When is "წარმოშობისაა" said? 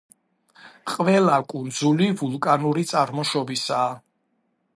2.93-3.95